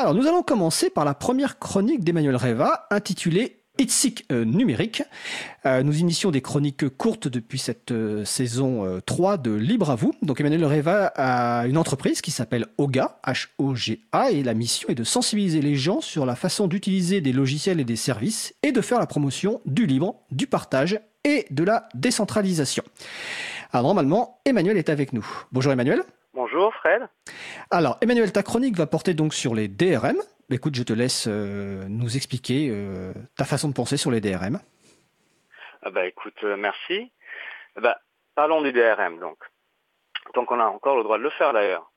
Alors 0.00 0.14
nous 0.14 0.26
allons 0.26 0.42
commencer 0.42 0.88
par 0.88 1.04
la 1.04 1.12
première 1.12 1.58
chronique 1.58 2.02
d'Emmanuel 2.02 2.34
Reva 2.34 2.86
intitulée 2.90 3.60
Itzig 3.78 4.24
euh, 4.32 4.46
numérique. 4.46 5.02
Euh, 5.66 5.82
nous 5.82 5.98
initions 5.98 6.30
des 6.30 6.40
chroniques 6.40 6.88
courtes 6.88 7.28
depuis 7.28 7.58
cette 7.58 7.92
euh, 7.92 8.24
saison 8.24 8.98
3 9.04 9.36
de 9.36 9.50
Libre 9.50 9.90
à 9.90 9.96
vous. 9.96 10.14
Donc 10.22 10.40
Emmanuel 10.40 10.64
Reva 10.64 11.12
a 11.16 11.66
une 11.66 11.76
entreprise 11.76 12.22
qui 12.22 12.30
s'appelle 12.30 12.64
OGA, 12.78 13.20
H-O-G-A, 13.26 14.30
et 14.30 14.42
la 14.42 14.54
mission 14.54 14.88
est 14.88 14.94
de 14.94 15.04
sensibiliser 15.04 15.60
les 15.60 15.76
gens 15.76 16.00
sur 16.00 16.24
la 16.24 16.34
façon 16.34 16.66
d'utiliser 16.66 17.20
des 17.20 17.34
logiciels 17.34 17.78
et 17.78 17.84
des 17.84 17.96
services 17.96 18.54
et 18.62 18.72
de 18.72 18.80
faire 18.80 19.00
la 19.00 19.06
promotion 19.06 19.60
du 19.66 19.84
libre, 19.84 20.16
du 20.30 20.46
partage 20.46 20.98
et 21.24 21.44
de 21.50 21.62
la 21.62 21.90
décentralisation. 21.94 22.84
Alors 23.70 23.84
normalement, 23.84 24.40
Emmanuel 24.46 24.78
est 24.78 24.88
avec 24.88 25.12
nous. 25.12 25.26
Bonjour 25.52 25.72
Emmanuel. 25.72 26.04
Bonjour 26.32 26.72
Fred. 26.74 27.08
Alors 27.70 27.98
Emmanuel, 28.00 28.32
ta 28.32 28.42
chronique 28.42 28.76
va 28.76 28.86
porter 28.86 29.14
donc 29.14 29.34
sur 29.34 29.54
les 29.54 29.66
DRM, 29.66 30.16
écoute, 30.50 30.74
je 30.74 30.82
te 30.82 30.92
laisse 30.92 31.26
euh, 31.28 31.84
nous 31.88 32.16
expliquer 32.16 32.68
euh, 32.70 33.12
ta 33.36 33.44
façon 33.44 33.68
de 33.68 33.74
penser 33.74 33.96
sur 33.96 34.10
les 34.10 34.20
DRM. 34.20 34.60
Ah 35.82 35.90
bah 35.90 36.06
écoute, 36.06 36.38
euh, 36.44 36.56
merci. 36.56 37.10
Bah, 37.76 37.98
parlons 38.34 38.62
du 38.62 38.72
DRM 38.72 39.18
donc. 39.18 39.38
Tant 40.34 40.44
qu'on 40.44 40.60
a 40.60 40.66
encore 40.66 40.96
le 40.96 41.02
droit 41.02 41.18
de 41.18 41.22
le 41.24 41.30
faire 41.30 41.52
d'ailleurs. 41.52 41.90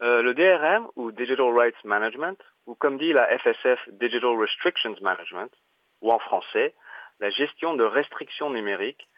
le 0.00 0.32
DRM 0.32 0.88
ou 0.96 1.12
Digital 1.12 1.52
Rights 1.54 1.84
Management, 1.84 2.38
ou 2.66 2.74
comme 2.74 2.96
dit 2.96 3.12
la 3.12 3.26
FSF 3.38 3.80
Digital 3.92 4.38
Restrictions 4.38 4.96
Management, 5.02 5.52
ou 6.00 6.12
en 6.12 6.18
français, 6.18 6.74
la 7.20 7.30
gestion 7.30 7.74
de 7.74 7.84
restrictions 7.84 8.50
numériques, 8.50 9.08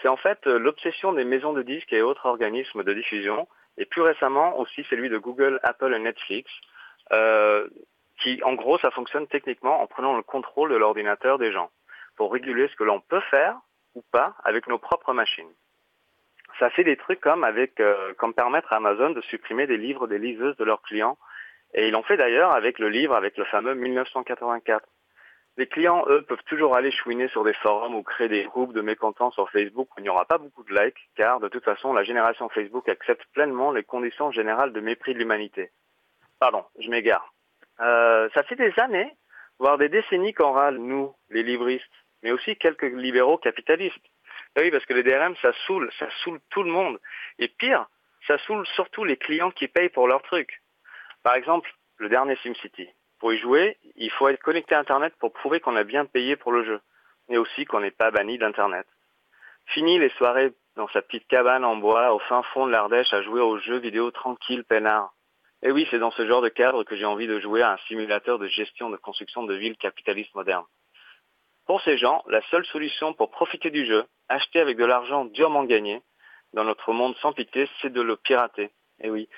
c'est 0.00 0.08
en 0.08 0.16
fait 0.16 0.44
l'obsession 0.46 1.12
des 1.12 1.24
maisons 1.24 1.52
de 1.52 1.62
disques 1.62 1.92
et 1.92 2.02
autres 2.02 2.26
organismes 2.26 2.82
de 2.82 2.94
diffusion, 2.94 3.46
et 3.78 3.86
plus 3.86 4.02
récemment 4.02 4.58
aussi 4.58 4.84
celui 4.90 5.08
de 5.08 5.16
Google, 5.16 5.58
Apple 5.62 5.94
et 5.94 5.98
Netflix, 5.98 6.50
qui, 8.20 8.42
en 8.42 8.54
gros, 8.54 8.78
ça 8.78 8.90
fonctionne 8.90 9.26
techniquement 9.28 9.80
en 9.80 9.86
prenant 9.86 10.16
le 10.16 10.22
contrôle 10.22 10.70
de 10.70 10.76
l'ordinateur 10.76 11.38
des 11.38 11.52
gens 11.52 11.70
pour 12.16 12.32
réguler 12.32 12.68
ce 12.68 12.76
que 12.76 12.84
l'on 12.84 13.00
peut 13.00 13.22
faire 13.30 13.56
ou 13.94 14.02
pas 14.12 14.34
avec 14.44 14.66
nos 14.66 14.78
propres 14.78 15.12
machines. 15.12 15.50
Ça 16.58 16.70
fait 16.70 16.84
des 16.84 16.96
trucs 16.96 17.20
comme 17.20 17.44
avec, 17.44 17.78
euh, 17.80 18.12
comme 18.14 18.34
permettre 18.34 18.72
à 18.72 18.76
Amazon 18.76 19.10
de 19.10 19.20
supprimer 19.22 19.66
des 19.66 19.76
livres 19.76 20.08
des 20.08 20.18
liseuses 20.18 20.56
de 20.56 20.64
leurs 20.64 20.82
clients. 20.82 21.16
Et 21.74 21.88
ils 21.88 21.92
l'ont 21.92 22.02
fait 22.02 22.16
d'ailleurs 22.16 22.52
avec 22.52 22.78
le 22.78 22.88
livre, 22.88 23.14
avec 23.14 23.36
le 23.36 23.44
fameux 23.44 23.74
1984. 23.74 24.84
Les 25.58 25.66
clients, 25.66 26.04
eux, 26.06 26.22
peuvent 26.22 26.44
toujours 26.46 26.76
aller 26.76 26.92
chouiner 26.92 27.26
sur 27.30 27.42
des 27.42 27.52
forums 27.52 27.96
ou 27.96 28.04
créer 28.04 28.28
des 28.28 28.44
groupes 28.44 28.72
de 28.72 28.80
mécontents 28.80 29.32
sur 29.32 29.50
Facebook 29.50 29.88
où 29.90 29.98
il 29.98 30.04
n'y 30.04 30.08
aura 30.08 30.24
pas 30.24 30.38
beaucoup 30.38 30.62
de 30.62 30.72
likes, 30.72 31.10
car 31.16 31.40
de 31.40 31.48
toute 31.48 31.64
façon, 31.64 31.92
la 31.92 32.04
génération 32.04 32.48
Facebook 32.48 32.88
accepte 32.88 33.24
pleinement 33.32 33.72
les 33.72 33.82
conditions 33.82 34.30
générales 34.30 34.72
de 34.72 34.78
mépris 34.78 35.14
de 35.14 35.18
l'humanité. 35.18 35.72
Pardon, 36.38 36.64
je 36.78 36.88
m'égare. 36.88 37.34
Euh, 37.80 38.28
ça 38.34 38.44
fait 38.44 38.54
des 38.54 38.72
années, 38.78 39.10
voire 39.58 39.78
des 39.78 39.88
décennies 39.88 40.32
qu'on 40.32 40.52
râle, 40.52 40.78
nous, 40.78 41.12
les 41.28 41.42
libristes, 41.42 41.84
mais 42.22 42.30
aussi 42.30 42.54
quelques 42.54 42.84
libéraux 42.84 43.38
capitalistes. 43.38 44.06
Ben 44.54 44.62
oui, 44.62 44.70
parce 44.70 44.86
que 44.86 44.94
les 44.94 45.02
DRM, 45.02 45.34
ça 45.42 45.52
saoule, 45.66 45.90
ça 45.98 46.06
saoule 46.22 46.38
tout 46.50 46.62
le 46.62 46.70
monde. 46.70 47.00
Et 47.40 47.48
pire, 47.48 47.88
ça 48.28 48.38
saoule 48.46 48.64
surtout 48.76 49.02
les 49.02 49.16
clients 49.16 49.50
qui 49.50 49.66
payent 49.66 49.88
pour 49.88 50.06
leurs 50.06 50.22
trucs. 50.22 50.62
Par 51.24 51.34
exemple, 51.34 51.68
le 51.96 52.08
dernier 52.08 52.36
SimCity. 52.36 52.88
Pour 53.18 53.32
y 53.32 53.38
jouer, 53.38 53.76
il 53.96 54.10
faut 54.12 54.28
être 54.28 54.42
connecté 54.42 54.74
à 54.74 54.80
Internet 54.80 55.14
pour 55.18 55.32
prouver 55.32 55.60
qu'on 55.60 55.76
a 55.76 55.84
bien 55.84 56.04
payé 56.04 56.36
pour 56.36 56.52
le 56.52 56.64
jeu, 56.64 56.80
mais 57.28 57.36
aussi 57.36 57.64
qu'on 57.64 57.80
n'est 57.80 57.90
pas 57.90 58.10
banni 58.10 58.38
d'Internet. 58.38 58.86
Fini 59.66 59.98
les 59.98 60.10
soirées 60.10 60.52
dans 60.76 60.88
sa 60.88 61.02
petite 61.02 61.26
cabane 61.26 61.64
en 61.64 61.76
bois 61.76 62.14
au 62.14 62.20
fin 62.20 62.42
fond 62.54 62.66
de 62.66 62.72
l'Ardèche 62.72 63.12
à 63.12 63.22
jouer 63.22 63.40
aux 63.40 63.58
jeux 63.58 63.78
vidéo 63.78 64.10
tranquille, 64.10 64.64
peinard. 64.64 65.12
Et 65.62 65.72
oui, 65.72 65.86
c'est 65.90 65.98
dans 65.98 66.12
ce 66.12 66.26
genre 66.26 66.40
de 66.40 66.48
cadre 66.48 66.84
que 66.84 66.94
j'ai 66.94 67.04
envie 67.04 67.26
de 67.26 67.40
jouer 67.40 67.62
à 67.62 67.72
un 67.72 67.76
simulateur 67.88 68.38
de 68.38 68.46
gestion 68.46 68.90
de 68.90 68.96
construction 68.96 69.42
de 69.42 69.54
villes 69.54 69.76
capitalistes 69.76 70.34
modernes. 70.36 70.66
Pour 71.66 71.82
ces 71.82 71.98
gens, 71.98 72.22
la 72.28 72.40
seule 72.50 72.64
solution 72.66 73.12
pour 73.12 73.30
profiter 73.30 73.70
du 73.70 73.84
jeu, 73.84 74.04
acheter 74.28 74.60
avec 74.60 74.78
de 74.78 74.84
l'argent 74.84 75.24
durement 75.24 75.64
gagné, 75.64 76.00
dans 76.54 76.64
notre 76.64 76.92
monde 76.92 77.16
sans 77.16 77.32
pitié, 77.32 77.68
c'est 77.82 77.92
de 77.92 78.00
le 78.00 78.16
pirater. 78.16 78.70
Et 79.00 79.10
oui, 79.10 79.28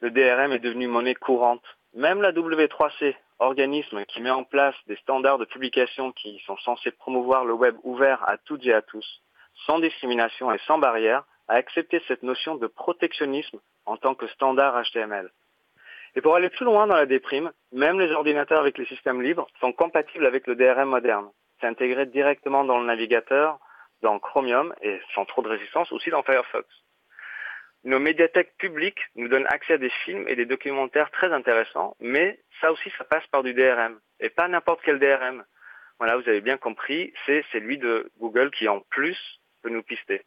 le 0.00 0.10
DRM 0.10 0.52
est 0.52 0.60
devenu 0.60 0.86
monnaie 0.86 1.14
courante. 1.14 1.64
Même 1.94 2.22
la 2.22 2.32
W3C, 2.32 3.14
organisme 3.38 4.04
qui 4.06 4.20
met 4.20 4.30
en 4.30 4.42
place 4.42 4.74
des 4.88 4.96
standards 4.96 5.38
de 5.38 5.44
publication 5.44 6.10
qui 6.10 6.42
sont 6.44 6.56
censés 6.56 6.90
promouvoir 6.90 7.44
le 7.44 7.52
web 7.52 7.76
ouvert 7.84 8.28
à 8.28 8.36
toutes 8.36 8.66
et 8.66 8.74
à 8.74 8.82
tous, 8.82 9.22
sans 9.66 9.78
discrimination 9.78 10.52
et 10.52 10.58
sans 10.66 10.78
barrière, 10.78 11.22
a 11.46 11.54
accepté 11.54 12.02
cette 12.08 12.24
notion 12.24 12.56
de 12.56 12.66
protectionnisme 12.66 13.60
en 13.86 13.96
tant 13.96 14.16
que 14.16 14.26
standard 14.26 14.82
HTML. 14.82 15.30
Et 16.16 16.20
pour 16.20 16.34
aller 16.34 16.48
plus 16.48 16.64
loin 16.64 16.88
dans 16.88 16.96
la 16.96 17.06
déprime, 17.06 17.52
même 17.70 18.00
les 18.00 18.10
ordinateurs 18.10 18.60
avec 18.60 18.76
les 18.76 18.86
systèmes 18.86 19.22
libres 19.22 19.46
sont 19.60 19.72
compatibles 19.72 20.26
avec 20.26 20.48
le 20.48 20.56
DRM 20.56 20.88
moderne. 20.88 21.30
C'est 21.60 21.68
intégré 21.68 22.06
directement 22.06 22.64
dans 22.64 22.78
le 22.78 22.86
navigateur, 22.86 23.60
dans 24.02 24.18
Chromium 24.18 24.74
et 24.82 25.00
sans 25.14 25.26
trop 25.26 25.42
de 25.42 25.48
résistance 25.48 25.92
aussi 25.92 26.10
dans 26.10 26.24
Firefox. 26.24 26.66
Nos 27.84 27.98
médiathèques 27.98 28.56
publiques 28.56 29.00
nous 29.14 29.28
donnent 29.28 29.46
accès 29.46 29.74
à 29.74 29.78
des 29.78 29.90
films 29.90 30.26
et 30.26 30.36
des 30.36 30.46
documentaires 30.46 31.10
très 31.10 31.30
intéressants, 31.32 31.96
mais 32.00 32.40
ça 32.62 32.72
aussi 32.72 32.90
ça 32.96 33.04
passe 33.04 33.26
par 33.26 33.42
du 33.42 33.52
DRM 33.52 34.00
et 34.20 34.30
pas 34.30 34.48
n'importe 34.48 34.80
quel 34.82 34.98
DRM. 34.98 35.44
Voilà, 35.98 36.16
vous 36.16 36.26
avez 36.26 36.40
bien 36.40 36.56
compris, 36.56 37.12
c'est 37.26 37.44
celui 37.52 37.76
de 37.76 38.10
Google 38.18 38.50
qui 38.50 38.68
en 38.68 38.80
plus 38.80 39.18
peut 39.62 39.68
nous 39.68 39.82
pister. 39.82 40.22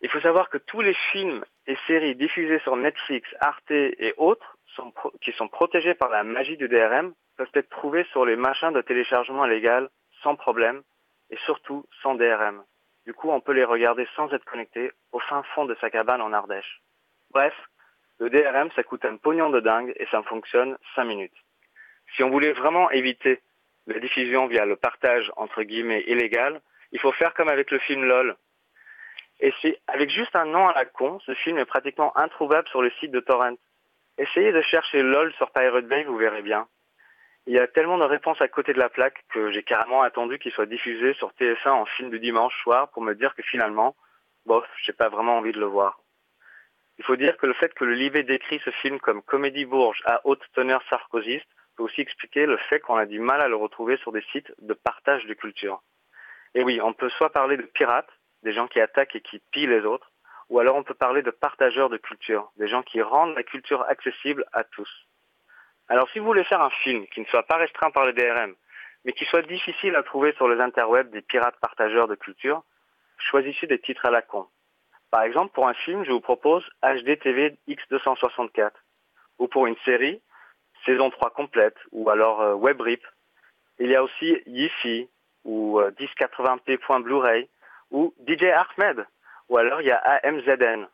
Il 0.00 0.08
faut 0.08 0.20
savoir 0.20 0.48
que 0.48 0.56
tous 0.56 0.80
les 0.80 0.94
films 1.12 1.44
et 1.66 1.76
séries 1.86 2.16
diffusées 2.16 2.60
sur 2.60 2.76
Netflix, 2.76 3.28
Arte 3.40 3.70
et 3.70 4.14
autres, 4.16 4.56
qui 5.20 5.32
sont 5.32 5.48
protégés 5.48 5.94
par 5.94 6.08
la 6.08 6.24
magie 6.24 6.56
du 6.56 6.66
DRM, 6.66 7.12
peuvent 7.36 7.50
être 7.54 7.68
trouvés 7.68 8.04
sur 8.10 8.24
les 8.24 8.36
machins 8.36 8.72
de 8.72 8.80
téléchargement 8.80 9.44
légal 9.44 9.90
sans 10.22 10.34
problème 10.34 10.82
et 11.30 11.36
surtout 11.44 11.84
sans 12.02 12.14
DRM. 12.14 12.64
Du 13.06 13.14
coup, 13.14 13.30
on 13.30 13.40
peut 13.40 13.52
les 13.52 13.64
regarder 13.64 14.06
sans 14.16 14.32
être 14.32 14.44
connecté 14.44 14.92
au 15.12 15.18
fin 15.18 15.42
fond 15.54 15.64
de 15.64 15.74
sa 15.80 15.90
cabane 15.90 16.22
en 16.22 16.32
Ardèche. 16.32 16.80
Bref, 17.30 17.54
le 18.18 18.30
DRM, 18.30 18.70
ça 18.72 18.82
coûte 18.82 19.04
un 19.04 19.16
pognon 19.16 19.50
de 19.50 19.60
dingue 19.60 19.92
et 19.96 20.06
ça 20.06 20.22
fonctionne 20.22 20.76
5 20.94 21.04
minutes. 21.04 21.36
Si 22.14 22.22
on 22.22 22.30
voulait 22.30 22.52
vraiment 22.52 22.90
éviter 22.90 23.40
la 23.86 23.98
diffusion 23.98 24.46
via 24.46 24.64
le 24.64 24.76
partage 24.76 25.32
entre 25.36 25.62
guillemets 25.62 26.04
illégal, 26.06 26.60
il 26.92 27.00
faut 27.00 27.12
faire 27.12 27.34
comme 27.34 27.48
avec 27.48 27.70
le 27.70 27.78
film 27.80 28.04
LOL, 28.04 28.36
et 29.42 29.52
c'est 29.60 29.80
avec 29.88 30.08
juste 30.08 30.36
un 30.36 30.44
nom 30.44 30.68
à 30.68 30.72
la 30.72 30.84
con, 30.84 31.18
ce 31.26 31.34
film 31.34 31.58
est 31.58 31.64
pratiquement 31.64 32.16
introuvable 32.16 32.68
sur 32.68 32.80
le 32.80 32.90
site 33.00 33.10
de 33.10 33.18
Torrent. 33.18 33.56
Essayez 34.16 34.52
de 34.52 34.62
chercher 34.62 35.02
LOL 35.02 35.32
sur 35.34 35.50
Pirate 35.50 35.86
Bay, 35.86 36.04
vous 36.04 36.16
verrez 36.16 36.42
bien. 36.42 36.68
Il 37.46 37.54
y 37.54 37.58
a 37.58 37.66
tellement 37.66 37.98
de 37.98 38.04
réponses 38.04 38.40
à 38.40 38.46
côté 38.46 38.72
de 38.72 38.78
la 38.78 38.88
plaque 38.88 39.24
que 39.30 39.50
j'ai 39.50 39.64
carrément 39.64 40.02
attendu 40.02 40.38
qu'il 40.38 40.52
soit 40.52 40.66
diffusé 40.66 41.12
sur 41.14 41.32
TF1 41.32 41.70
en 41.70 41.86
film 41.86 42.10
du 42.10 42.20
dimanche 42.20 42.56
soir 42.62 42.88
pour 42.90 43.02
me 43.02 43.14
dire 43.14 43.34
que 43.34 43.42
finalement, 43.42 43.96
bof, 44.46 44.64
j'ai 44.84 44.92
pas 44.92 45.08
vraiment 45.08 45.38
envie 45.38 45.50
de 45.50 45.58
le 45.58 45.66
voir. 45.66 45.98
Il 46.98 47.04
faut 47.04 47.16
dire 47.16 47.36
que 47.36 47.46
le 47.46 47.54
fait 47.54 47.74
que 47.74 47.84
le 47.84 47.94
Libé 47.94 48.22
décrit 48.22 48.60
ce 48.64 48.70
film 48.70 49.00
comme 49.00 49.22
comédie 49.22 49.64
bourge 49.64 50.00
à 50.04 50.20
haute 50.24 50.44
teneur 50.52 50.82
sarkozyste 50.88 51.48
peut 51.76 51.82
aussi 51.82 52.00
expliquer 52.00 52.46
le 52.46 52.58
fait 52.58 52.78
qu'on 52.78 52.96
a 52.96 53.06
du 53.06 53.18
mal 53.18 53.40
à 53.40 53.48
le 53.48 53.56
retrouver 53.56 53.96
sur 53.96 54.12
des 54.12 54.22
sites 54.30 54.52
de 54.60 54.74
partage 54.74 55.26
de 55.26 55.34
culture. 55.34 55.82
Et 56.54 56.62
oui, 56.62 56.80
on 56.80 56.92
peut 56.92 57.08
soit 57.10 57.30
parler 57.30 57.56
de 57.56 57.62
pirates, 57.62 58.10
des 58.44 58.52
gens 58.52 58.68
qui 58.68 58.80
attaquent 58.80 59.16
et 59.16 59.20
qui 59.20 59.40
pillent 59.50 59.66
les 59.66 59.84
autres, 59.84 60.12
ou 60.48 60.60
alors 60.60 60.76
on 60.76 60.84
peut 60.84 60.94
parler 60.94 61.22
de 61.22 61.30
partageurs 61.30 61.88
de 61.88 61.96
culture, 61.96 62.52
des 62.56 62.68
gens 62.68 62.82
qui 62.82 63.02
rendent 63.02 63.34
la 63.34 63.42
culture 63.42 63.82
accessible 63.88 64.44
à 64.52 64.62
tous. 64.62 64.90
Alors 65.92 66.08
si 66.08 66.20
vous 66.20 66.24
voulez 66.24 66.44
faire 66.44 66.62
un 66.62 66.70
film 66.70 67.06
qui 67.08 67.20
ne 67.20 67.26
soit 67.26 67.42
pas 67.42 67.58
restreint 67.58 67.90
par 67.90 68.06
les 68.06 68.14
DRM, 68.14 68.54
mais 69.04 69.12
qui 69.12 69.26
soit 69.26 69.42
difficile 69.42 69.94
à 69.94 70.02
trouver 70.02 70.32
sur 70.38 70.48
les 70.48 70.58
interwebs 70.58 71.10
des 71.10 71.20
pirates 71.20 71.60
partageurs 71.60 72.08
de 72.08 72.14
culture, 72.14 72.62
choisissez 73.18 73.66
des 73.66 73.78
titres 73.78 74.06
à 74.06 74.10
la 74.10 74.22
con. 74.22 74.46
Par 75.10 75.20
exemple, 75.20 75.52
pour 75.52 75.68
un 75.68 75.74
film, 75.74 76.02
je 76.06 76.10
vous 76.10 76.22
propose 76.22 76.66
HDTV 76.82 77.58
X264, 77.68 78.70
ou 79.38 79.48
pour 79.48 79.66
une 79.66 79.76
série, 79.84 80.22
saison 80.86 81.10
3 81.10 81.28
complète, 81.28 81.76
ou 81.90 82.08
alors 82.08 82.40
euh, 82.40 82.54
WebRip. 82.54 83.06
Il 83.78 83.90
y 83.90 83.94
a 83.94 84.02
aussi 84.02 84.42
Yifi, 84.46 85.10
ou 85.44 85.78
1080p. 85.78 86.78
Euh, 86.90 86.98
Blu-ray, 87.00 87.50
ou 87.90 88.14
DJ 88.26 88.44
Ahmed, 88.44 89.06
ou 89.50 89.58
alors 89.58 89.82
il 89.82 89.88
y 89.88 89.92
a 89.92 89.98
AMZN. 89.98 90.88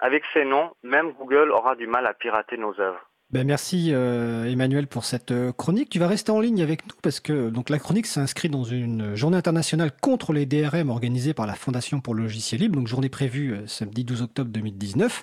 Avec 0.00 0.24
ces 0.32 0.44
noms, 0.44 0.74
même 0.82 1.12
Google 1.12 1.52
aura 1.52 1.76
du 1.76 1.86
mal 1.86 2.04
à 2.04 2.14
pirater 2.14 2.56
nos 2.56 2.80
œuvres. 2.80 3.09
Ben 3.32 3.46
merci 3.46 3.90
euh, 3.92 4.50
Emmanuel 4.50 4.88
pour 4.88 5.04
cette 5.04 5.30
euh, 5.30 5.52
chronique. 5.52 5.88
Tu 5.88 6.00
vas 6.00 6.08
rester 6.08 6.32
en 6.32 6.40
ligne 6.40 6.62
avec 6.62 6.84
nous 6.84 6.94
parce 7.00 7.20
que 7.20 7.48
donc 7.48 7.70
la 7.70 7.78
chronique 7.78 8.06
s'inscrit 8.06 8.48
dans 8.48 8.64
une 8.64 9.14
journée 9.14 9.36
internationale 9.36 9.92
contre 10.00 10.32
les 10.32 10.46
DRM 10.46 10.90
organisée 10.90 11.32
par 11.32 11.46
la 11.46 11.54
Fondation 11.54 12.00
pour 12.00 12.16
le 12.16 12.24
logiciel 12.24 12.60
libre. 12.60 12.74
Donc 12.74 12.88
journée 12.88 13.08
prévue 13.08 13.52
euh, 13.52 13.68
samedi 13.68 14.02
12 14.02 14.22
octobre 14.22 14.50
2019. 14.50 15.22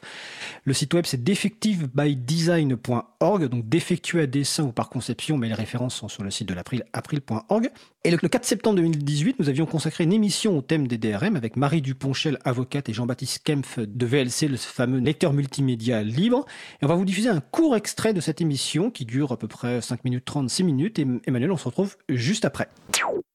Le 0.63 0.74
site 0.74 0.94
web 0.94 1.06
c'est 1.06 1.21
defectivebydesign.org 1.21 3.50
donc 3.50 3.68
défectueux 3.68 4.21
à 4.21 4.25
dessin 4.25 4.63
ou 4.63 4.71
par 4.71 4.88
conception, 4.88 5.38
mais 5.38 5.50
les 5.50 5.53
références 5.53 5.95
sont 5.95 6.07
sur 6.07 6.24
le 6.24 6.31
site 6.31 6.48
de 6.48 6.53
l'April 6.53 6.86
april.org. 6.94 7.69
Et 8.07 8.09
le 8.09 8.18
4 8.18 8.45
septembre 8.45 8.77
2018, 8.77 9.38
nous 9.38 9.50
avions 9.50 9.65
consacré 9.65 10.06
une 10.06 10.13
émission 10.13 10.57
au 10.57 10.62
thème 10.62 10.88
des 10.88 10.98
DRM 10.98 11.36
avec 11.36 11.57
Marie 11.57 11.81
Duponchel, 11.81 12.39
avocate, 12.45 12.88
et 12.88 12.94
Jean-Baptiste 12.94 13.44
Kempf 13.44 13.80
de 13.80 14.06
VLC, 14.06 14.48
le 14.48 14.56
fameux 14.56 15.00
lecteur 15.00 15.33
multimédia 15.33 16.04
libre. 16.04 16.45
Et 16.81 16.86
on 16.86 16.88
va 16.88 16.95
vous 16.95 17.04
diffuser 17.04 17.27
un 17.27 17.42
court 17.42 17.75
extrait 17.75 18.13
de 18.13 18.21
cette 18.21 18.39
émission 18.39 18.92
qui 18.92 19.04
dure 19.04 19.33
à 19.33 19.38
peu 19.38 19.50
près 19.50 19.81
5 19.81 20.06
minutes 20.06 20.24
30, 20.24 20.50
6 20.50 20.63
minutes. 20.63 21.00
Et 21.00 21.07
Emmanuel, 21.25 21.51
on 21.51 21.57
se 21.57 21.65
retrouve 21.65 21.98
juste 22.07 22.45
après. 22.45 22.69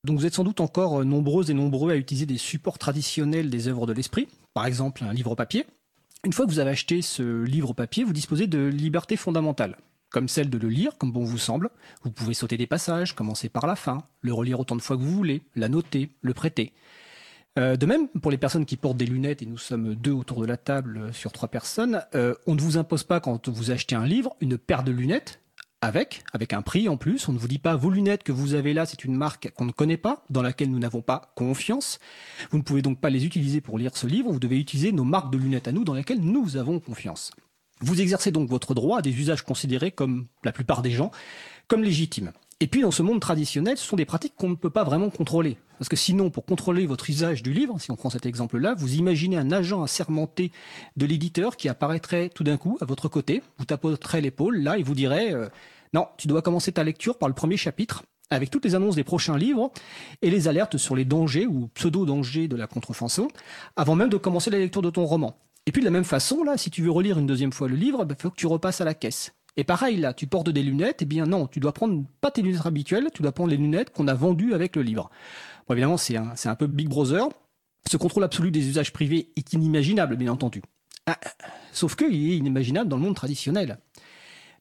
Donc 0.04 0.18
vous 0.18 0.24
êtes 0.24 0.32
sans 0.32 0.42
doute 0.42 0.62
encore 0.62 1.04
nombreux 1.04 1.50
et 1.50 1.54
nombreux 1.54 1.92
à 1.92 1.96
utiliser 1.96 2.24
des 2.24 2.38
supports 2.38 2.78
traditionnels 2.78 3.50
des 3.50 3.68
œuvres 3.68 3.86
de 3.86 3.92
l'esprit, 3.92 4.26
par 4.54 4.64
exemple 4.64 5.04
un 5.04 5.12
livre 5.12 5.34
papier. 5.34 5.66
Une 6.24 6.32
fois 6.32 6.46
que 6.46 6.50
vous 6.50 6.60
avez 6.60 6.70
acheté 6.70 7.02
ce 7.02 7.42
livre 7.42 7.74
papier, 7.74 8.04
vous 8.04 8.14
disposez 8.14 8.46
de 8.46 8.68
liberté 8.68 9.16
fondamentale, 9.16 9.76
comme 10.12 10.28
celle 10.28 10.50
de 10.50 10.58
le 10.58 10.68
lire 10.68 10.96
comme 10.98 11.10
bon 11.10 11.24
vous 11.24 11.38
semble. 11.38 11.70
Vous 12.02 12.10
pouvez 12.10 12.34
sauter 12.34 12.56
des 12.56 12.66
passages, 12.66 13.14
commencer 13.14 13.48
par 13.48 13.66
la 13.66 13.76
fin, 13.76 14.04
le 14.20 14.32
relire 14.32 14.60
autant 14.60 14.76
de 14.76 14.82
fois 14.82 14.96
que 14.96 15.02
vous 15.02 15.10
voulez, 15.10 15.42
la 15.56 15.68
noter, 15.68 16.10
le 16.20 16.34
prêter. 16.34 16.72
Euh, 17.58 17.76
de 17.76 17.84
même, 17.84 18.08
pour 18.08 18.30
les 18.30 18.38
personnes 18.38 18.64
qui 18.64 18.76
portent 18.76 18.96
des 18.96 19.06
lunettes, 19.06 19.42
et 19.42 19.46
nous 19.46 19.58
sommes 19.58 19.94
deux 19.94 20.12
autour 20.12 20.40
de 20.40 20.46
la 20.46 20.56
table 20.56 21.12
sur 21.12 21.32
trois 21.32 21.48
personnes, 21.48 22.02
euh, 22.14 22.34
on 22.46 22.54
ne 22.54 22.60
vous 22.60 22.78
impose 22.78 23.04
pas 23.04 23.20
quand 23.20 23.48
vous 23.48 23.70
achetez 23.70 23.94
un 23.94 24.06
livre 24.06 24.34
une 24.40 24.56
paire 24.56 24.84
de 24.84 24.92
lunettes 24.92 25.40
avec, 25.82 26.22
avec 26.32 26.54
un 26.54 26.62
prix 26.62 26.88
en 26.88 26.96
plus. 26.96 27.28
On 27.28 27.32
ne 27.32 27.38
vous 27.38 27.48
dit 27.48 27.58
pas 27.58 27.76
vos 27.76 27.90
lunettes 27.90 28.22
que 28.22 28.32
vous 28.32 28.54
avez 28.54 28.72
là, 28.72 28.86
c'est 28.86 29.04
une 29.04 29.16
marque 29.16 29.50
qu'on 29.50 29.66
ne 29.66 29.72
connaît 29.72 29.98
pas, 29.98 30.24
dans 30.30 30.40
laquelle 30.40 30.70
nous 30.70 30.78
n'avons 30.78 31.02
pas 31.02 31.32
confiance. 31.34 31.98
Vous 32.50 32.58
ne 32.58 32.62
pouvez 32.62 32.80
donc 32.80 33.00
pas 33.00 33.10
les 33.10 33.26
utiliser 33.26 33.60
pour 33.60 33.78
lire 33.78 33.94
ce 33.96 34.06
livre. 34.06 34.30
Vous 34.30 34.40
devez 34.40 34.58
utiliser 34.58 34.92
nos 34.92 35.04
marques 35.04 35.32
de 35.32 35.38
lunettes 35.38 35.68
à 35.68 35.72
nous, 35.72 35.84
dans 35.84 35.94
lesquelles 35.94 36.20
nous 36.20 36.56
avons 36.56 36.80
confiance. 36.80 37.32
Vous 37.82 38.00
exercez 38.00 38.30
donc 38.30 38.48
votre 38.48 38.74
droit 38.74 38.98
à 38.98 39.02
des 39.02 39.10
usages 39.10 39.42
considérés 39.42 39.90
comme 39.90 40.26
la 40.44 40.52
plupart 40.52 40.82
des 40.82 40.92
gens 40.92 41.10
comme 41.68 41.82
légitimes. 41.82 42.32
Et 42.60 42.68
puis 42.68 42.82
dans 42.82 42.92
ce 42.92 43.02
monde 43.02 43.20
traditionnel, 43.20 43.76
ce 43.76 43.84
sont 43.84 43.96
des 43.96 44.04
pratiques 44.04 44.34
qu'on 44.36 44.50
ne 44.50 44.54
peut 44.54 44.70
pas 44.70 44.84
vraiment 44.84 45.10
contrôler. 45.10 45.56
Parce 45.78 45.88
que 45.88 45.96
sinon, 45.96 46.30
pour 46.30 46.44
contrôler 46.44 46.86
votre 46.86 47.10
usage 47.10 47.42
du 47.42 47.52
livre, 47.52 47.80
si 47.80 47.90
on 47.90 47.96
prend 47.96 48.08
cet 48.08 48.24
exemple-là, 48.24 48.74
vous 48.78 48.94
imaginez 48.94 49.36
un 49.36 49.50
agent 49.50 49.82
assermenté 49.82 50.52
de 50.96 51.06
l'éditeur 51.06 51.56
qui 51.56 51.68
apparaîtrait 51.68 52.28
tout 52.28 52.44
d'un 52.44 52.56
coup 52.56 52.78
à 52.80 52.84
votre 52.84 53.08
côté, 53.08 53.42
vous 53.58 53.64
tapoterait 53.64 54.20
l'épaule 54.20 54.58
là 54.58 54.78
et 54.78 54.84
vous 54.84 54.94
dirait 54.94 55.34
euh, 55.34 55.48
non, 55.92 56.06
tu 56.18 56.28
dois 56.28 56.40
commencer 56.40 56.70
ta 56.70 56.84
lecture 56.84 57.18
par 57.18 57.28
le 57.28 57.34
premier 57.34 57.56
chapitre 57.56 58.04
avec 58.30 58.48
toutes 58.50 58.64
les 58.64 58.76
annonces 58.76 58.94
des 58.94 59.04
prochains 59.04 59.36
livres 59.36 59.72
et 60.22 60.30
les 60.30 60.46
alertes 60.46 60.76
sur 60.78 60.94
les 60.94 61.04
dangers 61.04 61.46
ou 61.46 61.68
pseudo-dangers 61.74 62.46
de 62.46 62.56
la 62.56 62.68
contrefaçon 62.68 63.28
avant 63.74 63.96
même 63.96 64.08
de 64.08 64.16
commencer 64.16 64.50
la 64.50 64.58
lecture 64.58 64.82
de 64.82 64.90
ton 64.90 65.04
roman. 65.04 65.36
Et 65.66 65.72
puis 65.72 65.80
de 65.80 65.84
la 65.86 65.90
même 65.90 66.04
façon, 66.04 66.42
là, 66.42 66.56
si 66.56 66.70
tu 66.70 66.82
veux 66.82 66.90
relire 66.90 67.18
une 67.18 67.26
deuxième 67.26 67.52
fois 67.52 67.68
le 67.68 67.76
livre, 67.76 68.00
il 68.02 68.06
bah, 68.06 68.14
faut 68.18 68.30
que 68.30 68.36
tu 68.36 68.46
repasses 68.46 68.80
à 68.80 68.84
la 68.84 68.94
caisse. 68.94 69.32
Et 69.56 69.64
pareil, 69.64 69.98
là, 69.98 70.14
tu 70.14 70.26
portes 70.26 70.48
des 70.48 70.62
lunettes, 70.62 71.02
eh 71.02 71.04
bien 71.04 71.26
non, 71.26 71.46
tu 71.46 71.60
dois 71.60 71.72
prendre 71.72 72.04
pas 72.20 72.30
tes 72.30 72.42
lunettes 72.42 72.66
habituelles, 72.66 73.08
tu 73.14 73.22
dois 73.22 73.32
prendre 73.32 73.50
les 73.50 73.56
lunettes 73.56 73.90
qu'on 73.90 74.08
a 74.08 74.14
vendues 74.14 74.54
avec 74.54 74.76
le 74.76 74.82
livre. 74.82 75.10
Bon, 75.68 75.74
évidemment, 75.74 75.98
c'est 75.98 76.16
un, 76.16 76.32
un, 76.44 76.54
peu 76.54 76.66
Big 76.66 76.88
Brother. 76.88 77.28
Ce 77.88 77.96
contrôle 77.96 78.24
absolu 78.24 78.50
des 78.50 78.66
usages 78.66 78.92
privés 78.92 79.32
est 79.36 79.52
inimaginable, 79.52 80.16
bien 80.16 80.32
entendu. 80.32 80.62
Ah, 81.06 81.18
sauf 81.72 81.96
qu'il 81.96 82.14
est 82.14 82.36
inimaginable 82.36 82.88
dans 82.88 82.96
le 82.96 83.02
monde 83.02 83.16
traditionnel. 83.16 83.78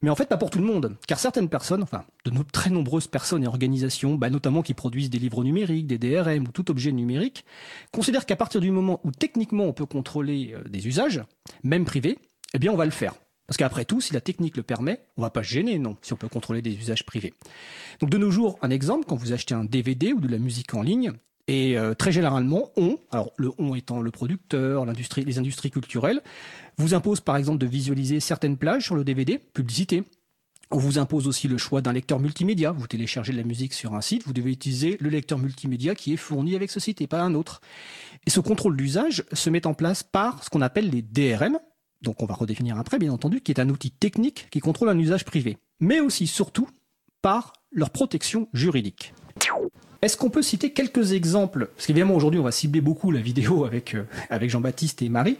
Mais 0.01 0.09
en 0.09 0.15
fait, 0.15 0.25
pas 0.25 0.37
pour 0.37 0.49
tout 0.49 0.57
le 0.57 0.65
monde, 0.65 0.97
car 1.07 1.19
certaines 1.19 1.49
personnes, 1.49 1.83
enfin, 1.83 2.05
de 2.25 2.31
très 2.51 2.71
nombreuses 2.71 3.07
personnes 3.07 3.43
et 3.43 3.47
organisations, 3.47 4.15
bah, 4.15 4.31
notamment 4.31 4.63
qui 4.63 4.73
produisent 4.73 5.11
des 5.11 5.19
livres 5.19 5.43
numériques, 5.43 5.85
des 5.85 5.99
DRM 5.99 6.47
ou 6.47 6.51
tout 6.51 6.71
objet 6.71 6.91
numérique, 6.91 7.45
considèrent 7.91 8.25
qu'à 8.25 8.35
partir 8.35 8.61
du 8.61 8.71
moment 8.71 8.99
où 9.03 9.11
techniquement 9.11 9.65
on 9.65 9.73
peut 9.73 9.85
contrôler 9.85 10.53
euh, 10.55 10.67
des 10.67 10.87
usages, 10.87 11.21
même 11.63 11.85
privés, 11.85 12.17
eh 12.53 12.59
bien 12.59 12.71
on 12.71 12.77
va 12.77 12.85
le 12.85 12.91
faire. 12.91 13.13
Parce 13.45 13.57
qu'après 13.57 13.85
tout, 13.85 14.01
si 14.01 14.13
la 14.13 14.21
technique 14.21 14.57
le 14.57 14.63
permet, 14.63 15.01
on 15.17 15.21
va 15.21 15.29
pas 15.29 15.41
gêner, 15.41 15.77
non, 15.77 15.97
si 16.01 16.13
on 16.13 16.15
peut 16.15 16.29
contrôler 16.29 16.61
des 16.61 16.73
usages 16.73 17.05
privés. 17.05 17.33
Donc 17.99 18.09
de 18.09 18.17
nos 18.17 18.31
jours, 18.31 18.57
un 18.61 18.69
exemple, 18.69 19.05
quand 19.07 19.17
vous 19.17 19.33
achetez 19.33 19.53
un 19.53 19.65
DVD 19.65 20.13
ou 20.13 20.21
de 20.21 20.29
la 20.29 20.37
musique 20.37 20.73
en 20.73 20.81
ligne, 20.81 21.11
et 21.47 21.77
euh, 21.77 21.93
très 21.93 22.11
généralement, 22.11 22.71
on, 22.77 22.97
alors 23.11 23.31
le 23.37 23.51
on 23.57 23.75
étant 23.75 24.01
le 24.01 24.11
producteur, 24.11 24.85
l'industrie, 24.85 25.25
les 25.25 25.37
industries 25.39 25.71
culturelles, 25.71 26.21
vous 26.77 26.93
impose 26.93 27.19
par 27.19 27.37
exemple 27.37 27.57
de 27.57 27.65
visualiser 27.65 28.19
certaines 28.19 28.57
plages 28.57 28.85
sur 28.85 28.95
le 28.95 29.03
DVD, 29.03 29.37
publicité. 29.37 30.03
On 30.73 30.77
vous 30.77 30.99
impose 30.99 31.27
aussi 31.27 31.49
le 31.49 31.57
choix 31.57 31.81
d'un 31.81 31.91
lecteur 31.91 32.19
multimédia. 32.19 32.71
Vous 32.71 32.87
téléchargez 32.87 33.33
de 33.33 33.37
la 33.37 33.43
musique 33.43 33.73
sur 33.73 33.93
un 33.93 34.01
site, 34.01 34.25
vous 34.25 34.33
devez 34.33 34.51
utiliser 34.51 34.97
le 35.01 35.09
lecteur 35.09 35.37
multimédia 35.37 35.95
qui 35.95 36.13
est 36.13 36.17
fourni 36.17 36.55
avec 36.55 36.71
ce 36.71 36.79
site 36.79 37.01
et 37.01 37.07
pas 37.07 37.21
un 37.21 37.33
autre. 37.33 37.59
Et 38.25 38.29
ce 38.29 38.39
contrôle 38.39 38.77
d'usage 38.77 39.25
se 39.33 39.49
met 39.49 39.67
en 39.67 39.73
place 39.73 40.03
par 40.03 40.43
ce 40.43 40.49
qu'on 40.49 40.61
appelle 40.61 40.89
les 40.89 41.01
DRM, 41.01 41.59
donc 42.01 42.23
on 42.23 42.25
va 42.25 42.35
redéfinir 42.35 42.77
après 42.77 42.99
bien 42.99 43.11
entendu, 43.11 43.41
qui 43.41 43.51
est 43.51 43.59
un 43.59 43.69
outil 43.69 43.91
technique 43.91 44.47
qui 44.49 44.59
contrôle 44.59 44.89
un 44.89 44.97
usage 44.97 45.25
privé, 45.25 45.57
mais 45.79 45.99
aussi 45.99 46.25
surtout 46.27 46.69
par 47.21 47.53
leur 47.71 47.89
protection 47.89 48.47
juridique. 48.53 49.13
Est-ce 50.01 50.17
qu'on 50.17 50.31
peut 50.31 50.41
citer 50.41 50.71
quelques 50.71 51.11
exemples? 51.11 51.67
Parce 51.75 51.85
qu'évidemment 51.85 52.15
aujourd'hui 52.15 52.39
on 52.39 52.43
va 52.43 52.51
cibler 52.51 52.81
beaucoup 52.81 53.11
la 53.11 53.19
vidéo 53.19 53.65
avec, 53.71 53.93
euh, 53.93 54.03
avec 54.31 54.49
Jean-Baptiste 54.49 55.03
et 55.03 55.09
Marie, 55.09 55.37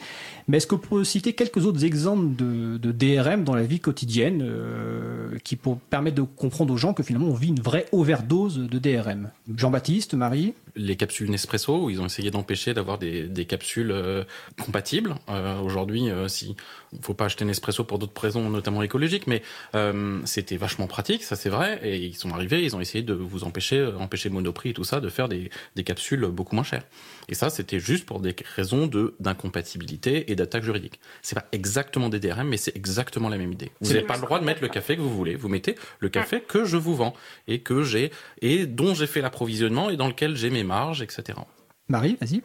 mais 0.47 0.57
est-ce 0.57 0.67
qu'on 0.67 0.77
peut 0.77 1.03
citer 1.03 1.33
quelques 1.33 1.65
autres 1.65 1.83
exemples 1.83 2.35
de, 2.35 2.77
DRM 2.91 3.43
dans 3.43 3.55
la 3.55 3.63
vie 3.63 3.79
quotidienne 3.79 4.43
euh, 4.43 5.35
qui 5.43 5.57
permettent 5.89 6.15
de 6.15 6.21
comprendre 6.21 6.73
aux 6.73 6.77
gens 6.77 6.93
que 6.93 7.01
finalement 7.01 7.29
on 7.29 7.33
vit 7.33 7.47
une 7.47 7.61
vraie 7.61 7.87
overdose 7.91 8.59
de 8.59 8.77
DRM 8.77 9.29
Jean-Baptiste, 9.57 10.13
Marie? 10.13 10.53
Les 10.75 10.95
capsules 10.95 11.29
Nespresso, 11.29 11.85
où 11.85 11.89
ils 11.89 12.01
ont 12.01 12.05
essayé 12.05 12.31
d'empêcher 12.31 12.73
d'avoir 12.73 12.97
des, 12.97 13.45
capsules 13.45 13.91
euh, 13.91 14.23
compatibles. 14.63 15.15
Euh, 15.29 15.59
aujourd'hui, 15.59 16.09
euh, 16.09 16.27
si 16.27 16.55
faut 17.01 17.13
pas 17.13 17.25
acheter 17.25 17.45
Nespresso 17.45 17.83
pour 17.83 17.99
d'autres 17.99 18.19
raisons, 18.21 18.49
notamment 18.49 18.83
écologiques, 18.83 19.27
mais 19.27 19.41
c'était 20.25 20.57
vachement 20.57 20.87
pratique, 20.87 21.23
ça 21.23 21.35
c'est 21.35 21.49
vrai. 21.49 21.79
Et 21.83 21.97
ils 21.97 22.15
sont 22.15 22.31
arrivés, 22.31 22.63
ils 22.63 22.75
ont 22.75 22.81
essayé 22.81 23.03
de 23.03 23.13
vous 23.13 23.43
empêcher, 23.43 23.85
empêcher 23.97 24.29
Monoprix 24.29 24.71
et 24.71 24.73
tout 24.73 24.83
ça, 24.83 24.99
de 24.99 25.09
faire 25.09 25.29
des, 25.29 25.49
capsules 25.85 26.25
beaucoup 26.27 26.55
moins 26.55 26.63
chères. 26.63 26.83
Et 27.29 27.33
ça, 27.33 27.49
c'était 27.49 27.79
juste 27.79 28.05
pour 28.05 28.19
des 28.19 28.35
raisons 28.55 28.87
de 28.87 29.15
d'incompatibilité 29.19 30.31
et 30.31 30.35
d'attaque 30.35 30.63
juridique. 30.63 30.99
C'est 31.21 31.35
pas 31.35 31.47
exactement 31.51 32.09
des 32.09 32.19
DRM, 32.19 32.47
mais 32.47 32.57
c'est 32.57 32.75
exactement 32.75 33.29
la 33.29 33.37
même 33.37 33.51
idée. 33.51 33.71
Vous 33.79 33.93
n'avez 33.93 34.05
pas 34.05 34.15
le 34.15 34.21
droit 34.21 34.39
de 34.39 34.45
mettre 34.45 34.61
le 34.61 34.67
café 34.67 34.95
que 34.95 35.01
vous 35.01 35.15
voulez. 35.15 35.35
Vous 35.35 35.47
mettez 35.47 35.75
le 35.99 36.09
café 36.09 36.41
que 36.41 36.65
je 36.65 36.77
vous 36.77 36.95
vends 36.95 37.13
et 37.47 37.59
que 37.59 37.83
j'ai 37.83 38.11
et 38.41 38.65
dont 38.65 38.93
j'ai 38.93 39.07
fait 39.07 39.21
l'approvisionnement 39.21 39.89
et 39.89 39.97
dans 39.97 40.07
lequel 40.07 40.35
j'ai 40.35 40.49
mes 40.49 40.60
marges, 40.63 41.01
etc. 41.01 41.39
Marie, 41.87 42.17
vas-y. 42.19 42.41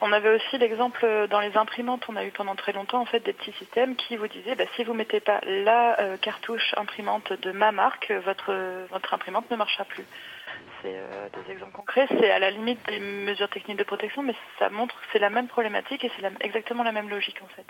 On 0.00 0.12
avait 0.12 0.34
aussi 0.34 0.58
l'exemple 0.58 1.04
euh, 1.04 1.26
dans 1.26 1.40
les 1.40 1.56
imprimantes, 1.56 2.04
on 2.08 2.16
a 2.16 2.24
eu 2.24 2.30
pendant 2.30 2.54
très 2.54 2.72
longtemps 2.72 3.00
en 3.00 3.04
fait 3.04 3.20
des 3.20 3.32
petits 3.32 3.52
systèmes 3.52 3.96
qui 3.96 4.16
vous 4.16 4.28
disaient 4.28 4.54
bah, 4.54 4.64
si 4.76 4.84
vous 4.84 4.94
mettez 4.94 5.20
pas 5.20 5.40
la 5.44 5.98
euh, 6.00 6.16
cartouche 6.16 6.74
imprimante 6.76 7.32
de 7.32 7.52
ma 7.52 7.72
marque, 7.72 8.12
votre, 8.24 8.54
votre 8.90 9.14
imprimante 9.14 9.50
ne 9.50 9.56
marchera 9.56 9.84
plus. 9.84 10.04
C'est 10.82 10.94
euh, 10.94 11.28
des 11.44 11.52
exemples 11.52 11.72
concrets, 11.72 12.06
c'est 12.08 12.30
à 12.30 12.38
la 12.38 12.50
limite 12.50 12.78
des 12.86 13.00
mesures 13.00 13.48
techniques 13.48 13.78
de 13.78 13.84
protection, 13.84 14.22
mais 14.22 14.34
ça 14.58 14.70
montre 14.70 14.94
que 14.94 15.06
c'est 15.12 15.18
la 15.18 15.30
même 15.30 15.48
problématique 15.48 16.04
et 16.04 16.10
c'est 16.16 16.44
exactement 16.44 16.84
la 16.84 16.92
même 16.92 17.08
logique 17.08 17.40
en 17.42 17.48
fait. 17.48 17.66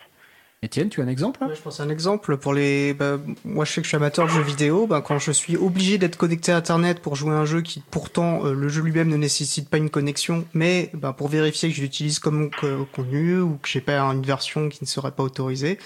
Étienne, 0.60 0.88
tu 0.88 1.00
as 1.00 1.05
un 1.05 1.08
exemple 1.08 1.38
Je 1.55 1.60
pense 1.60 1.78
un 1.78 1.88
exemple 1.88 2.37
pour 2.37 2.52
les. 2.52 2.93
Bah, 2.93 3.20
moi, 3.44 3.64
je 3.64 3.72
sais 3.72 3.81
que 3.81 3.84
je 3.84 3.90
suis 3.90 3.96
amateur 3.96 4.26
de 4.26 4.31
jeux 4.32 4.43
vidéo. 4.43 4.88
Bah, 4.88 5.00
quand 5.06 5.20
je 5.20 5.31
suis 5.31 5.56
obligé 5.56 5.99
d'être 5.99 6.16
connecté 6.16 6.50
à 6.50 6.56
Internet 6.56 6.99
pour 6.99 7.14
jouer 7.14 7.31
un 7.31 7.44
jeu 7.44 7.62
qui, 7.62 7.80
pourtant, 7.92 8.44
euh, 8.44 8.54
le 8.54 8.68
jeu 8.68 8.83
lui-même 8.83 9.06
ne 9.06 9.16
nécessite 9.16 9.68
pas 9.68 9.76
une 9.76 9.88
connexion, 9.88 10.44
mais 10.54 10.90
bah, 10.94 11.12
pour 11.16 11.28
vérifier 11.28 11.68
que 11.68 11.76
je 11.76 11.83
l'utilise 11.83 12.18
comme 12.18 12.50
contenu 12.92 13.38
ou 13.38 13.59
que 13.62 13.68
j'ai 13.68 13.80
pas 13.80 14.00
une 14.00 14.25
version 14.25 14.68
qui 14.68 14.83
ne 14.83 14.88
serait 14.88 15.12
pas 15.12 15.23
autorisée, 15.23 15.78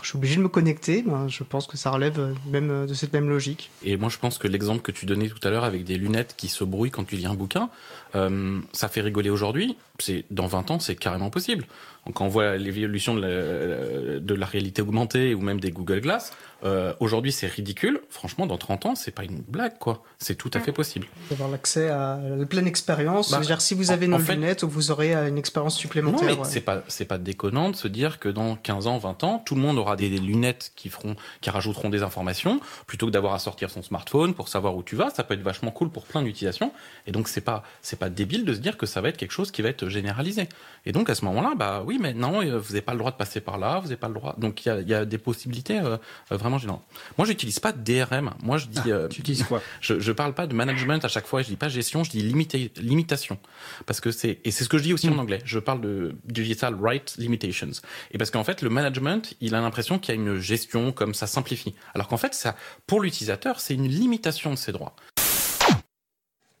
quand 0.00 0.04
je 0.04 0.08
suis 0.08 0.16
obligé 0.16 0.36
de 0.36 0.40
me 0.40 0.48
connecter, 0.48 1.02
ben, 1.02 1.28
je 1.28 1.42
pense 1.44 1.66
que 1.66 1.76
ça 1.76 1.90
relève 1.90 2.18
euh, 2.18 2.32
même 2.46 2.70
euh, 2.70 2.86
de 2.86 2.94
cette 2.94 3.12
même 3.12 3.28
logique. 3.28 3.70
Et 3.82 3.98
moi, 3.98 4.08
je 4.08 4.16
pense 4.16 4.38
que 4.38 4.48
l'exemple 4.48 4.80
que 4.80 4.92
tu 4.92 5.04
donnais 5.04 5.28
tout 5.28 5.46
à 5.46 5.50
l'heure 5.50 5.64
avec 5.64 5.84
des 5.84 5.98
lunettes 5.98 6.34
qui 6.38 6.48
se 6.48 6.64
brouillent 6.64 6.90
quand 6.90 7.04
tu 7.04 7.16
lis 7.16 7.26
un 7.26 7.34
bouquin, 7.34 7.68
ça 8.72 8.88
fait 8.88 9.02
rigoler 9.02 9.30
aujourd'hui. 9.30 9.76
C'est 10.00 10.24
dans 10.30 10.46
20 10.46 10.72
ans, 10.72 10.80
c'est 10.80 10.96
carrément 10.96 11.30
possible 11.30 11.64
quand 12.14 12.24
on 12.24 12.28
voit 12.28 12.56
l'évolution 12.56 13.14
de 13.14 13.20
la, 13.20 14.20
de 14.20 14.34
la 14.34 14.46
réalité 14.46 14.82
augmentée 14.82 15.34
ou 15.34 15.40
même 15.40 15.60
des 15.60 15.70
Google 15.70 16.00
Glass, 16.00 16.32
euh, 16.64 16.92
aujourd'hui, 17.00 17.32
c'est 17.32 17.46
ridicule. 17.46 18.00
Franchement, 18.10 18.46
dans 18.46 18.58
30 18.58 18.86
ans, 18.86 18.94
c'est 18.94 19.10
pas 19.10 19.24
une 19.24 19.42
blague, 19.46 19.78
quoi. 19.78 20.02
C'est 20.18 20.34
tout 20.34 20.50
à 20.54 20.60
fait 20.60 20.72
possible. 20.72 21.06
Avoir 21.30 21.48
l'accès 21.48 21.88
à 21.88 22.18
la 22.36 22.46
pleine 22.46 22.66
expérience. 22.66 23.30
Bah, 23.30 23.40
dire, 23.40 23.60
si 23.60 23.74
vous 23.74 23.90
avez 23.90 24.08
nos 24.08 24.18
lunettes, 24.18 24.64
vous 24.64 24.90
aurez 24.90 25.14
euh, 25.14 25.28
une 25.28 25.38
expérience 25.38 25.76
supplémentaire. 25.76 26.28
Non, 26.28 26.42
mais 26.42 26.48
c'est 26.48 26.60
pas, 26.60 26.82
c'est 26.88 27.04
pas 27.04 27.18
déconnant 27.18 27.70
de 27.70 27.76
se 27.76 27.88
dire 27.88 28.18
que 28.18 28.28
dans 28.28 28.56
15 28.56 28.86
ans, 28.86 28.98
20 28.98 29.24
ans, 29.24 29.42
tout 29.44 29.54
le 29.54 29.60
monde 29.60 29.78
aura 29.78 29.89
des, 29.96 30.08
lunettes 30.08 30.72
qui 30.76 30.88
feront, 30.88 31.16
qui 31.40 31.50
rajouteront 31.50 31.90
des 31.90 32.02
informations, 32.02 32.60
plutôt 32.86 33.06
que 33.06 33.10
d'avoir 33.10 33.34
à 33.34 33.38
sortir 33.38 33.70
son 33.70 33.82
smartphone 33.82 34.34
pour 34.34 34.48
savoir 34.48 34.76
où 34.76 34.82
tu 34.82 34.96
vas. 34.96 35.10
Ça 35.10 35.24
peut 35.24 35.34
être 35.34 35.42
vachement 35.42 35.70
cool 35.70 35.90
pour 35.90 36.04
plein 36.04 36.22
d'utilisations. 36.22 36.72
Et 37.06 37.12
donc, 37.12 37.28
c'est 37.28 37.40
pas, 37.40 37.62
c'est 37.82 37.98
pas 37.98 38.10
débile 38.10 38.44
de 38.44 38.54
se 38.54 38.60
dire 38.60 38.76
que 38.76 38.86
ça 38.86 39.00
va 39.00 39.08
être 39.08 39.16
quelque 39.16 39.32
chose 39.32 39.50
qui 39.50 39.62
va 39.62 39.68
être 39.68 39.88
généralisé. 39.88 40.48
Et 40.86 40.92
donc, 40.92 41.10
à 41.10 41.14
ce 41.14 41.24
moment-là, 41.24 41.54
bah 41.56 41.82
oui, 41.84 41.98
mais 42.00 42.14
non, 42.14 42.42
euh, 42.42 42.58
vous 42.58 42.68
n'avez 42.68 42.80
pas 42.80 42.92
le 42.92 42.98
droit 42.98 43.10
de 43.10 43.16
passer 43.16 43.40
par 43.40 43.58
là, 43.58 43.78
vous 43.78 43.88
n'avez 43.88 43.96
pas 43.96 44.08
le 44.08 44.14
droit. 44.14 44.34
Donc, 44.38 44.64
il 44.64 44.68
y 44.68 44.72
a, 44.72 44.80
y 44.80 44.94
a, 44.94 45.04
des 45.04 45.18
possibilités 45.18 45.80
vraiment 46.30 46.60
moi, 47.16 47.26
j'utilise 47.26 47.58
pas 47.58 47.72
DRM. 47.72 48.32
Moi, 48.42 48.58
je 48.58 48.66
dis. 48.66 48.80
Ah, 48.86 48.88
euh, 48.88 49.08
tu 49.08 49.20
utilises 49.20 49.44
quoi? 49.44 49.62
je, 49.80 50.00
je 50.00 50.12
parle 50.12 50.34
pas 50.34 50.46
de 50.46 50.54
management 50.54 51.04
à 51.04 51.08
chaque 51.08 51.26
fois. 51.26 51.42
Je 51.42 51.48
dis 51.48 51.56
pas 51.56 51.68
gestion. 51.68 52.04
Je 52.04 52.10
dis 52.10 52.22
limitation. 52.22 53.38
Parce 53.86 54.00
que 54.00 54.10
c'est 54.10 54.40
et 54.44 54.50
c'est 54.50 54.64
ce 54.64 54.68
que 54.68 54.78
je 54.78 54.82
dis 54.82 54.92
aussi 54.92 55.08
en 55.08 55.14
hmm. 55.14 55.20
anglais. 55.20 55.38
Je 55.44 55.58
parle 55.58 55.80
de 55.80 56.14
digital 56.24 56.74
right 56.80 57.14
limitations. 57.18 57.70
Et 58.12 58.18
parce 58.18 58.30
qu'en 58.30 58.44
fait, 58.44 58.62
le 58.62 58.70
management, 58.70 59.34
il 59.40 59.54
a 59.54 59.60
l'impression 59.60 59.79
qu'il 59.98 60.14
y 60.14 60.18
a 60.18 60.20
une 60.20 60.36
gestion 60.36 60.92
comme 60.92 61.14
ça 61.14 61.26
simplifie. 61.26 61.74
Alors 61.94 62.08
qu'en 62.08 62.16
fait, 62.16 62.34
ça, 62.34 62.56
pour 62.86 63.00
l'utilisateur, 63.00 63.60
c'est 63.60 63.74
une 63.74 63.88
limitation 63.88 64.50
de 64.50 64.56
ses 64.56 64.72
droits. 64.72 64.94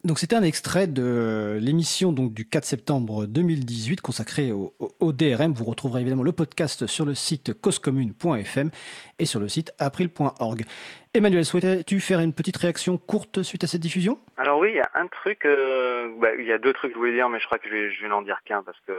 Donc 0.02 0.18
c'était 0.18 0.34
un 0.34 0.42
extrait 0.42 0.86
de 0.86 1.58
l'émission 1.60 2.10
donc 2.10 2.32
du 2.32 2.48
4 2.48 2.64
septembre 2.64 3.26
2018 3.26 4.00
consacrée 4.00 4.50
au, 4.50 4.72
au, 4.98 5.12
DRM. 5.12 5.52
Vous 5.52 5.66
retrouverez 5.66 6.00
évidemment 6.00 6.22
le 6.22 6.32
podcast 6.32 6.86
sur 6.86 7.04
le 7.04 7.14
site 7.14 7.52
causecommune.fm 7.60 8.70
et 9.18 9.26
sur 9.26 9.40
le 9.40 9.48
site 9.48 9.74
april.org. 9.78 10.64
Emmanuel, 11.12 11.44
souhaitais-tu 11.44 12.00
faire 12.00 12.20
une 12.20 12.32
petite 12.32 12.56
réaction 12.56 12.96
courte 12.96 13.42
suite 13.42 13.62
à 13.64 13.66
cette 13.66 13.82
diffusion? 13.82 14.18
Alors 14.38 14.58
oui, 14.58 14.70
il 14.70 14.76
y 14.76 14.80
a 14.80 14.90
un 14.94 15.06
truc, 15.06 15.44
euh, 15.44 16.08
bah, 16.18 16.34
il 16.38 16.46
y 16.46 16.52
a 16.52 16.56
deux 16.56 16.72
trucs 16.72 16.92
que 16.92 16.94
je 16.94 16.98
voulais 16.98 17.12
dire, 17.12 17.28
mais 17.28 17.38
je 17.38 17.44
crois 17.44 17.58
que 17.58 17.68
je 17.68 17.74
vais, 17.74 17.92
je 17.92 18.00
vais 18.00 18.08
n'en 18.08 18.22
dire 18.22 18.40
qu'un 18.46 18.62
parce 18.62 18.80
que 18.86 18.92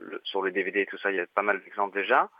le, 0.00 0.20
sur 0.24 0.42
le 0.42 0.50
DVD 0.50 0.80
et 0.80 0.86
tout 0.86 0.98
ça, 0.98 1.12
il 1.12 1.18
y 1.18 1.20
a 1.20 1.26
pas 1.36 1.42
mal 1.42 1.62
d'exemples 1.62 1.96
déjà. 1.96 2.30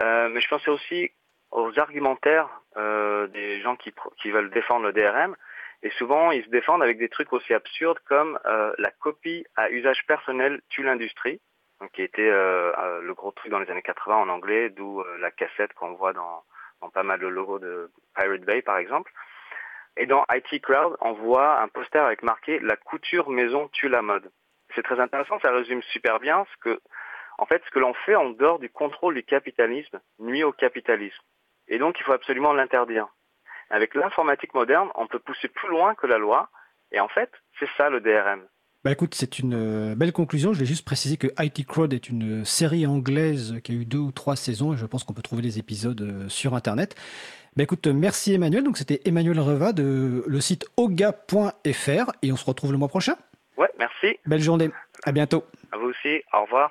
Euh, 0.00 0.28
mais 0.28 0.40
je 0.40 0.48
pensais 0.48 0.70
aussi 0.70 1.10
aux 1.50 1.78
argumentaires 1.78 2.48
euh, 2.76 3.26
des 3.28 3.60
gens 3.60 3.76
qui, 3.76 3.92
qui 4.20 4.30
veulent 4.30 4.50
défendre 4.50 4.86
le 4.86 4.92
DRM. 4.92 5.36
Et 5.84 5.90
souvent, 5.90 6.30
ils 6.30 6.42
se 6.44 6.48
défendent 6.48 6.82
avec 6.82 6.98
des 6.98 7.10
trucs 7.10 7.32
aussi 7.34 7.52
absurdes 7.52 7.98
comme 8.08 8.38
euh, 8.46 8.72
la 8.78 8.90
copie 8.90 9.44
à 9.54 9.70
usage 9.70 10.04
personnel 10.06 10.62
tue 10.70 10.82
l'industrie, 10.82 11.40
qui 11.92 12.00
était 12.02 12.22
euh, 12.22 12.72
euh, 12.78 13.02
le 13.02 13.12
gros 13.12 13.32
truc 13.32 13.50
dans 13.50 13.58
les 13.58 13.70
années 13.70 13.82
80 13.82 14.16
en 14.16 14.28
anglais, 14.30 14.70
d'où 14.70 15.04
la 15.20 15.30
cassette 15.30 15.74
qu'on 15.74 15.92
voit 15.92 16.14
dans, 16.14 16.42
dans, 16.80 16.88
pas 16.88 17.02
mal 17.02 17.20
de 17.20 17.26
logos 17.26 17.58
de 17.58 17.90
Pirate 18.16 18.40
Bay, 18.40 18.62
par 18.62 18.78
exemple. 18.78 19.12
Et 19.98 20.06
dans 20.06 20.24
IT 20.32 20.62
Crowd, 20.62 20.96
on 21.02 21.12
voit 21.12 21.60
un 21.60 21.68
poster 21.68 22.02
avec 22.02 22.22
marqué 22.22 22.58
La 22.60 22.76
couture 22.76 23.28
maison 23.28 23.68
tue 23.68 23.88
la 23.88 24.00
mode. 24.00 24.32
C'est 24.74 24.82
très 24.82 24.98
intéressant, 24.98 25.38
ça 25.40 25.52
résume 25.52 25.82
super 25.82 26.18
bien 26.18 26.46
ce 26.50 26.56
que, 26.62 26.80
en 27.38 27.46
fait, 27.46 27.62
ce 27.64 27.70
que 27.70 27.78
l'on 27.78 27.94
fait 27.94 28.14
en 28.14 28.30
dehors 28.30 28.58
du 28.58 28.70
contrôle 28.70 29.14
du 29.14 29.22
capitalisme 29.22 30.00
nuit 30.18 30.44
au 30.44 30.52
capitalisme. 30.52 31.22
Et 31.68 31.78
donc, 31.78 31.98
il 31.98 32.04
faut 32.04 32.12
absolument 32.12 32.52
l'interdire. 32.52 33.08
Avec 33.70 33.94
l'informatique 33.94 34.54
moderne, 34.54 34.90
on 34.94 35.06
peut 35.06 35.18
pousser 35.18 35.48
plus 35.48 35.68
loin 35.68 35.94
que 35.94 36.06
la 36.06 36.18
loi. 36.18 36.48
Et 36.92 37.00
en 37.00 37.08
fait, 37.08 37.30
c'est 37.58 37.68
ça 37.76 37.90
le 37.90 38.00
DRM. 38.00 38.46
Bah 38.84 38.92
écoute, 38.92 39.14
c'est 39.14 39.38
une 39.38 39.54
euh, 39.54 39.94
belle 39.94 40.12
conclusion. 40.12 40.52
Je 40.52 40.60
vais 40.60 40.66
juste 40.66 40.84
préciser 40.84 41.16
que 41.16 41.28
IT 41.38 41.66
Crowd 41.66 41.94
est 41.94 42.10
une 42.10 42.44
série 42.44 42.86
anglaise 42.86 43.58
qui 43.64 43.72
a 43.72 43.74
eu 43.74 43.86
deux 43.86 43.98
ou 43.98 44.12
trois 44.12 44.36
saisons 44.36 44.74
et 44.74 44.76
je 44.76 44.84
pense 44.84 45.04
qu'on 45.04 45.14
peut 45.14 45.22
trouver 45.22 45.40
les 45.40 45.58
épisodes 45.58 46.02
euh, 46.02 46.28
sur 46.28 46.54
Internet. 46.54 46.94
Bah 47.56 47.62
écoute, 47.62 47.86
merci 47.86 48.34
Emmanuel. 48.34 48.62
Donc 48.62 48.76
c'était 48.76 49.00
Emmanuel 49.06 49.40
Reva 49.40 49.72
de 49.72 50.22
le 50.26 50.40
site 50.42 50.66
oga.fr 50.76 52.12
et 52.20 52.30
on 52.30 52.36
se 52.36 52.44
retrouve 52.44 52.72
le 52.72 52.78
mois 52.78 52.88
prochain. 52.88 53.16
Ouais, 53.56 53.70
merci. 53.78 54.18
Belle 54.26 54.42
journée. 54.42 54.70
À 55.04 55.12
bientôt. 55.12 55.44
À 55.72 55.78
vous 55.78 55.86
aussi. 55.86 56.22
Au 56.34 56.42
revoir. 56.42 56.70